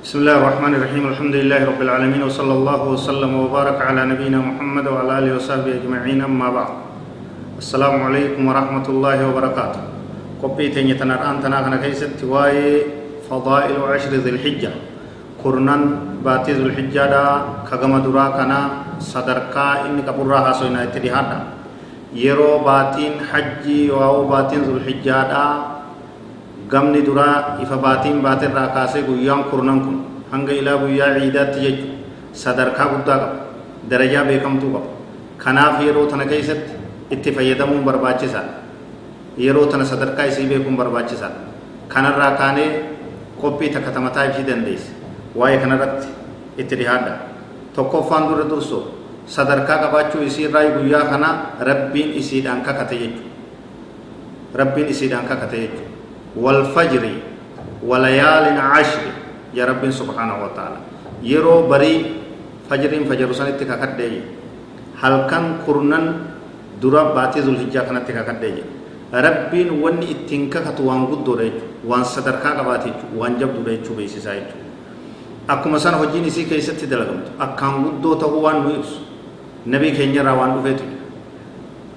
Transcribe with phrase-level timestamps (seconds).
[0.00, 4.86] بسم الله الرحمن الرحيم الحمد لله رب العالمين وصلى الله وسلم وبارك على نبينا محمد
[4.88, 6.72] وعلى اله وصحبه اجمعين اما بعد
[7.60, 9.80] السلام عليكم ورحمه الله وبركاته
[10.40, 12.80] قبي تني تنار انتنا كنا كيست واي
[13.28, 14.72] فضائل عشر ذي الحجه
[15.44, 15.82] كرنان
[16.24, 17.24] باتي ذو الحجه دا
[17.68, 18.60] كغما درا كنا
[19.04, 21.38] صدركا ان كبرها حسوينا اتدهادا
[22.16, 25.44] يرو باتين حجي واو باتين ذو الحجه دا
[26.70, 29.96] gamni duraa ifa baatiin baatirraa kaasee guyyaan kurnan kun
[30.32, 31.86] hanga ilaa guyyaa ciidaatti jechu
[32.42, 33.36] sadarkaa guddaa qaba
[33.90, 34.88] darajaa beekamtuu qaba
[35.44, 36.72] kanaaf yeroo tana keessatti
[37.16, 38.54] itti fayyadamuun barbaachisaadha
[39.46, 41.40] yeroo tana sadarkaa isii beekuun barbaachisaadha
[41.88, 42.70] kanarraa kaanee
[43.42, 44.92] qophii takka tamataa ibsii dandeessa
[45.42, 46.08] waa'ee kanarratti
[46.58, 47.12] itti dhihaadha
[47.74, 48.82] tokkoffaan dura dursoo
[49.36, 51.28] sadarkaa qabaachuu isiirraa guyyaa kana
[51.70, 55.89] rabbiin isiidhaan kakate jechuudha rabbiin isiidhaan kakate jechuudha
[56.36, 57.04] والفجر
[57.82, 59.04] وليال عشر.
[59.54, 60.78] يا رب سبحانه وتعالى.
[61.26, 61.94] يرو بري
[62.70, 64.12] فجر فجر سنة ككدي
[65.00, 66.04] هل كان كرنن
[66.80, 68.62] درا باتي ذو الحجة كانت ككدي
[69.10, 74.48] ربين ون اتنكا كتوان قد دوريج وان صدركا قباتي وان جب دوريج بيسي سايج
[75.82, 79.02] san hojiin isii keessatti dalagamtu akkaan guddoo ta'uu waan nu ibsu
[79.66, 80.86] nabii keenya irraa waan dhufeetu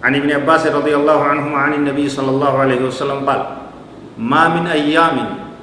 [0.04, 3.42] عن ابن عباس رضي الله عنهما عن النبي صلى الله عليه وسلم قال
[4.18, 5.18] ما من أيام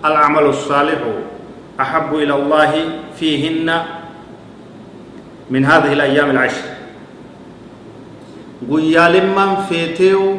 [0.05, 1.01] العمل الصالح
[1.81, 2.73] أحب إلى الله
[3.17, 3.83] فيهن
[5.51, 6.67] من هذه الأيام العشر
[8.61, 10.37] guyyaa limmaan feeteewu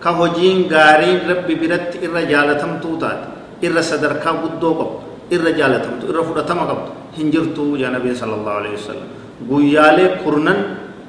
[0.00, 3.32] ka hojiin gaariin rabbi biratti irra jaalatamtuu taate
[3.64, 4.96] irra sadarkaa guddoo qabdu
[5.32, 9.08] irra jaalatamtu irra fudhatama qabdu hin jirtu yaa nabii sala allahu alehi wasalam
[9.48, 10.58] guyyaalee kurnan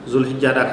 [0.07, 0.71] zulhijjaadhaa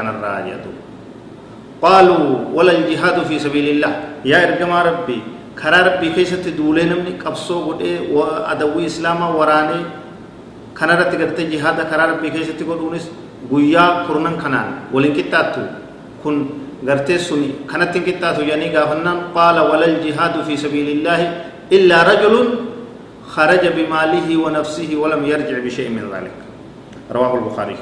[1.85, 3.93] قالوا ولا الجهاد في سبيل الله.
[4.25, 5.19] يا ارجما ربي
[5.61, 9.81] كرا ربي كيست دولي نمني قبصو غدي وادوي اسلام وراني
[10.79, 13.05] كان رت غرت جهاد كرا ربي كيست غدونس
[13.53, 15.65] غيا قرنن كنان ولين كتاتو.
[16.25, 16.37] كن
[16.89, 17.69] غرتي سني.
[17.71, 21.21] كانت كتاتو يعني غافنان قال ولا الجهاد في سبيل الله
[21.77, 22.35] إلا رجل
[23.29, 26.37] خرج بماله ونفسه ولم يرجع بشيء من ذلك.
[27.13, 27.77] رواه البخاري.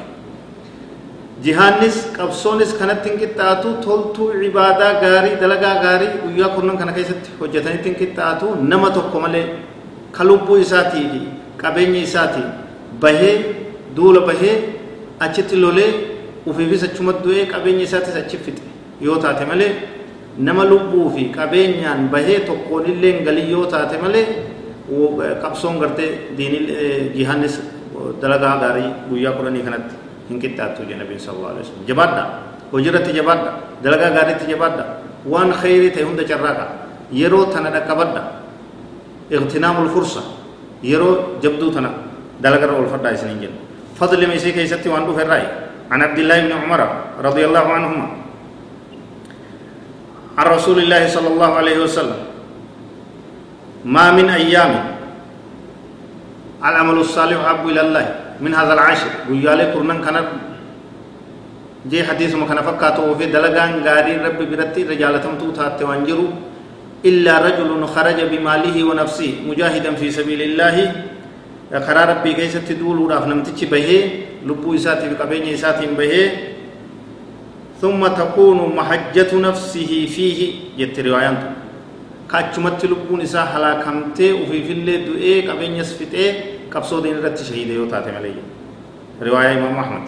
[1.45, 7.89] Jihaannis qabsoonis kanatti hin qixxaatu toltuu ibaadaa gaarii dalagaa gaarii guyyaa kurnan kana keessatti hojjetanitti
[7.91, 9.47] hin qixxaatu nama tokko malee
[10.19, 11.21] ka lubbuu isaatii fi
[11.63, 12.47] qabeenya isaatii
[13.05, 13.35] bahee
[13.97, 14.55] duula bahee
[15.27, 15.91] achitti lolee
[16.53, 18.65] ufiifis achuma du'ee qabeenya isaatis achi fixe
[19.09, 19.71] yoo taate malee
[20.49, 24.25] nama lubbuu fi qabeenyaan bahee tokkoon illee galii yoo taate malee
[25.43, 26.63] qabsoon gartee diinii
[27.17, 27.55] jihaannis
[28.23, 29.95] dalagaa gaarii guyyaa kurnanii kanatti
[30.33, 32.23] hin qixxaattu je nabiin sal allahu alaihi jabaadha
[32.73, 33.51] hojirratti jabaadha
[33.85, 34.85] dalagaa gaariitti jabaadha
[35.29, 36.65] waan khayrii ta'e hunda carraaqa
[37.13, 38.23] yeroo tana dhaqqabadha
[39.31, 40.23] iqtinaamul fursa
[40.83, 41.91] yeroo jabduu tana
[42.41, 43.61] dalagarra oolfadhaa isiniin jenna
[43.95, 45.49] fadli meesii keessatti waan dhufe irraayi
[45.93, 46.81] عن عبد الله بن عمر
[47.21, 48.07] رضي الله عنهما
[50.41, 52.21] عن رسول الله صلى الله عليه وسلم
[53.85, 54.73] ما من أيام
[56.65, 58.07] العمل الصالح أحب إلى الله
[58.41, 59.11] من هذا العشر.
[59.31, 60.17] ويالي كرنان كان
[61.91, 66.27] جي حديث ما كان فكاتو في دلغان غاري رب برتي رجالتم توتات وانجرو.
[67.03, 70.77] إلا رجل خرج بماله ونفسه مجاهدا في سبيل الله.
[71.73, 73.89] ربي كيسة تدول وراف نمتش به
[74.47, 76.15] لبو إساتي بقبين إساتي به
[77.81, 80.41] ثم تكون محجة نفسه فيه.
[80.79, 81.37] جت روايان
[82.31, 87.87] كاتشمت لبون إسا حلاكمته وفي في اللي دوئي قبين يسفته qabsoo diin irratti shahiida yoo
[87.93, 88.41] taate malee
[89.21, 90.05] riwaayaa imaam ahmad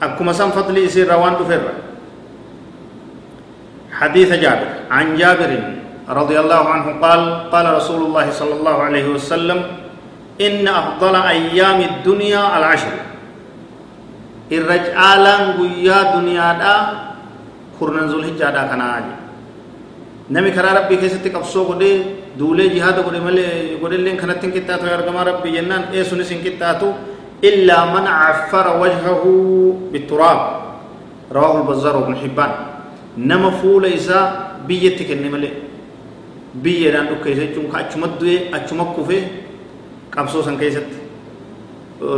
[0.00, 1.92] akkuma san fadli isiirraa waan dhuferra
[4.02, 4.68] حديث جابر.
[4.90, 5.52] عن جابر
[6.08, 7.20] رضي الله عنه قال
[7.54, 9.58] قال رسول الله صلى الله عليه وسلم
[10.40, 12.94] إن أفضل أيام الدنيا العشر.
[14.52, 15.24] الرجال
[15.60, 16.74] قيا دنيا دا
[17.78, 19.14] كرنا ذو الحجة دا كان عاجي
[20.34, 21.92] نمي كرا ربي كيستي قبصو قدي
[22.38, 26.88] duulee jihaada godhe malee godhelleen kanatti hin qixxaatu argamaa rabbi jennaan eesunis hin qixxaatu
[27.50, 29.32] illaa man caffara wajhahu
[29.92, 30.40] bituraab
[31.36, 32.52] rawaahu lbazaar ibnu hibbaan
[33.16, 34.24] nama fuula isaa
[34.68, 35.52] biyyatti kenne malee
[36.62, 39.18] biyyeedhaan dhukkeessa jechuun ka achuma du'e achuma kufe
[40.14, 40.96] qabsoo san keessatti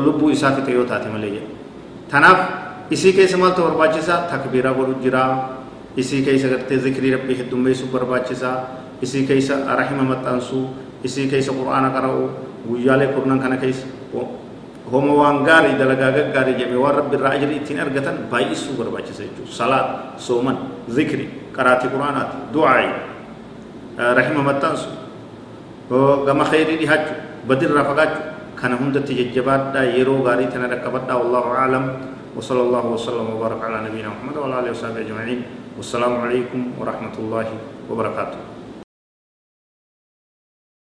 [0.06, 1.50] lubbuu isaa fixe yoo taate malee jedha
[2.12, 2.38] tanaaf
[2.96, 5.28] isii keessa maaltu barbaachisaa takbiiraa godhu jiraa
[5.96, 8.56] isii keessa gartee zikrii rabbii heddummeessuu barbaachisaa
[9.04, 10.64] isii keessa rahima maxxansuu
[11.06, 12.22] isii keessa qur'aana qara'u
[12.68, 13.86] guyyaalee kurnan kana keessa
[14.92, 19.52] homa waan gaarii dalagaa gaggaarii jedhee waan rabbi irraa ajri ittiin argatan baay'isuu barbaachisa jechuudha
[19.60, 19.88] salaat
[20.26, 20.56] sooman
[20.96, 22.90] zikri qaraatii qur'aanaati du'aayi
[24.18, 24.88] rahima maxxansu
[26.26, 28.12] gama khayrii dhihaachuu بدر رفقات
[28.60, 31.84] كان هندت ججبات يرو غاري تنركبت والله أعلم
[32.36, 35.40] وصلى الله وسلم وبارك على نبينا محمد وعلى آله وصحبه أجمعين
[35.76, 37.46] والسلام عليكم ورحمة الله
[37.90, 38.53] وبركاته